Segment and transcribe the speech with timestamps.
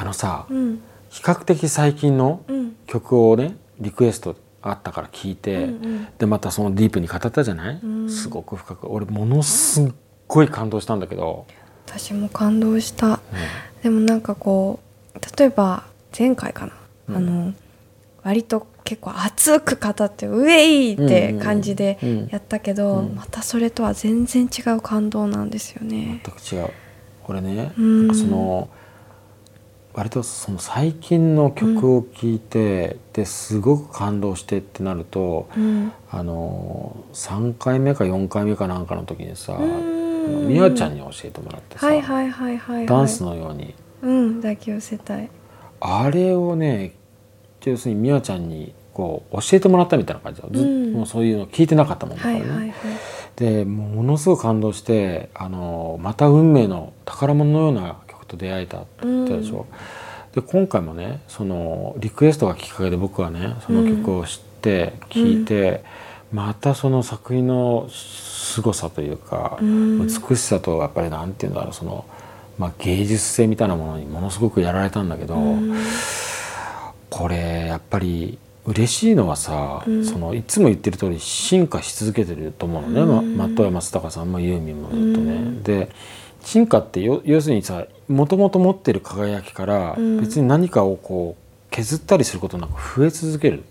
[0.00, 0.80] あのさうん。
[1.10, 2.76] 比較的最近のうん。
[2.86, 6.08] 曲をねリクエストあったから聞いて、うんうん。
[6.18, 8.08] でまたそのディープに語ったじゃない、うん。
[8.08, 8.88] すごく深く。
[8.88, 9.92] 俺ものすっ
[10.28, 11.46] ごい感動したんだけど、
[11.86, 13.08] 私も感動した。
[13.08, 13.18] ね。
[13.82, 14.78] でもなんかこ
[15.14, 15.84] う例えば
[16.16, 16.72] 前回かな、
[17.08, 17.16] うん。
[17.16, 17.52] あの
[18.22, 21.98] 割と結構熱く語ってウェイって感じで
[22.30, 23.14] やったけど、うん。
[23.14, 26.22] またそれとは全然違う感動なんですよね。
[26.24, 26.72] 全く違う。
[27.26, 28.06] 俺ね、うん。
[28.06, 28.70] なんかその
[29.98, 35.92] 割とその最近の曲を聴いて、ですごく感動してってなるとうん。
[36.08, 40.44] あの3回目か4回目かなんかの時にさあうん。
[40.44, 43.74] の美和ちゃんに教えてもらってさ、はいはいはいはい、はい、ダンスのように。
[44.02, 45.28] うん抱き寄せたい。
[45.80, 46.94] あれをね
[47.64, 50.92] 要するに美和ちゃんにこう教えてもらったみたいな感じだ、ずうん。
[50.92, 52.40] もうそういうの聞いてなかったもんだからね。
[52.42, 52.72] はいはいはい。
[53.34, 59.66] でものすごく感動してあのまた運命の宝物のような曲と出会えたって言ったでしょ？
[60.34, 65.82] で今回もねそのリクエストがきっかけで僕はねその曲を知って聴いて、
[66.32, 70.06] またその作品の凄さというか、うん。
[70.06, 72.04] 美しさとやっぱりなんていうんだろうその、
[72.58, 75.74] まあ、芸術性みたいなものにものすごくやられたんだけど、うん。
[77.08, 80.04] これやっぱり嬉しいのはさ、うん。
[80.04, 83.36] そのいつも言ってる通り進化し続けてると思うのね、うん。
[83.36, 85.32] ま松任谷正隆さんもユーミンもずっとね。
[85.32, 85.62] うん。
[85.62, 85.90] で
[86.48, 90.20] 進化ってよ要するにさもともと持ってる輝きからうん。
[90.20, 93.64] 別に何かをこう削ったりすることなく増え続ける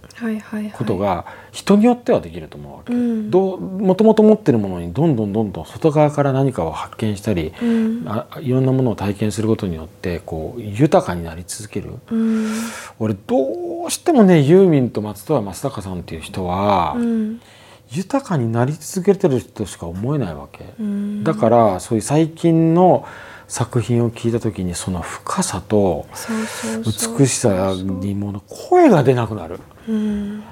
[0.73, 2.93] ことが人によってはできると思うわけ。
[2.93, 3.31] うん。
[3.31, 8.03] どうもともと持ってるものにどんどんどんどん外側から何かを発見したり、うん。
[8.07, 11.95] あいろんなものを体験することによってこう豊かになり続ける。
[12.11, 12.53] うん。
[12.99, 17.41] 俺どうしてもねユーミンと松任谷正隆さんっていう人は、うん
[17.91, 21.23] 豊かになり続けてる人しか思えないわけ、うん。
[21.23, 23.05] だからそういう最近の
[23.47, 26.05] 作品を聞いた時にその深さと
[27.17, 29.59] 美しさにもの声が出なくなる。
[29.87, 30.43] うん。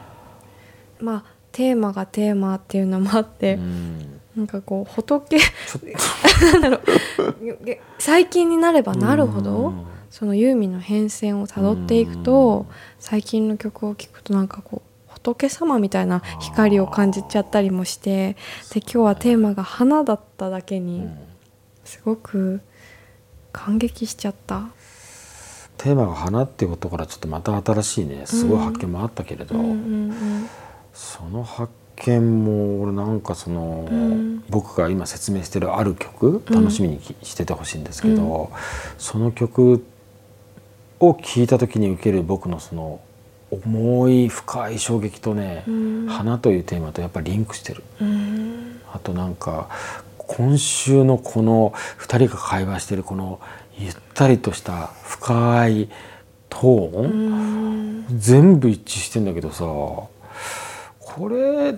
[0.99, 4.21] まあテーマがテーマっていうのもあって、うん。
[4.35, 5.37] なんかこう仏
[6.51, 6.79] なんだろ
[7.41, 12.67] うげ最近になればとなるほど、うんそのユーミンの変遷をたどっていくと、
[12.99, 14.94] 最近の曲を聴くとなんかこう
[15.33, 18.33] 仏様みたいな光を感じちゃったりもして
[18.73, 21.17] で今日はテーマが花だっただけにうん。
[21.85, 22.61] すごく
[23.51, 24.69] 感激しちゃった。
[25.77, 29.63] テーマが花っていうことからちょっとまた新しいねすごい発見もあったけれど、うん。
[29.63, 30.49] うん
[30.93, 34.43] その発見も俺なんかその、うん。
[34.49, 36.55] 僕が今説明してるある曲うん。
[36.55, 38.51] 楽しみにきしててほしいんですけど、
[38.97, 39.85] その曲
[40.99, 42.99] を聴いた時に受ける僕のその
[43.63, 46.05] 重い深い衝撃とね、うん。
[46.07, 47.83] 花というテーマとやっぱりリンクしてる。
[48.01, 48.81] うん。
[48.91, 49.69] あとなんか
[50.17, 53.39] 今週のこの2人が会話してるこの
[53.77, 55.89] ゆったりとした深い
[56.49, 58.19] トーン、うん。
[58.19, 60.09] 全部一致してんだけどさこ
[61.29, 61.75] れ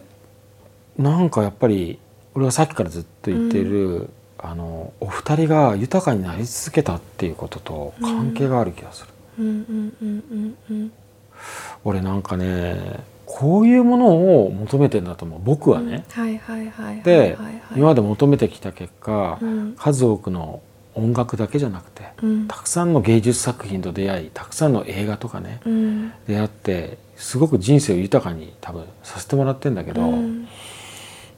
[0.97, 1.99] なんかやっぱり
[2.33, 9.05] 俺がさっきからずっと言ってる、あのお二人が豊かになり続けたっていうことと関係がある気がす
[9.37, 10.91] る。
[11.83, 15.41] 俺なんかねこういうものを求めてんだと思う。
[15.43, 16.05] 僕はね。
[16.11, 17.37] はいはいはいはいで
[17.75, 19.75] 今まで求めてきた結果、うん。
[19.77, 20.61] 数多くの
[20.95, 22.47] 音楽だけじゃなくてうん。
[22.47, 26.11] たくさんの芸術作品と出会いたくさんの映画とかねうん。
[26.27, 30.47] 出会ってすごく人生を豊かに多分させてもらってんだけど、うん。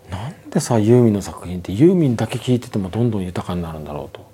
[0.09, 4.27] なんでさユーミンの作品ってユーミンだけ聴いててもどんどん豊かになるんだろうと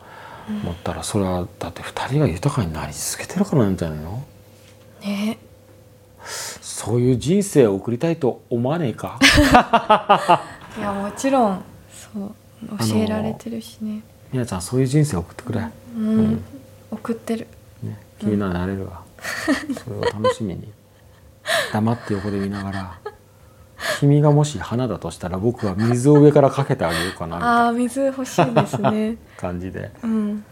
[0.64, 4.24] 思ったらそれはだって2人が豊かになり続けてるからなんじゃないの？
[5.02, 5.38] ね
[6.86, 9.18] そういう人生を送りたいと思わねえか？
[10.78, 12.32] いやもちろんそう
[12.88, 14.02] 教えられてるしね。
[14.32, 16.44] みなちゃんそういう人生を送ってくれ、うん、うん。
[16.92, 17.48] 送ってる。
[17.82, 19.02] ね、君ならなれるわ、
[19.84, 20.72] それを楽しみに。
[21.74, 23.00] 黙って横で見ながら。
[24.00, 27.66] 君がもし花だとしたら僕は水を上からかけてあげようかなみたいな。
[27.66, 29.18] ああ水欲しいですね。
[29.38, 29.92] 感じで。
[30.04, 30.44] うん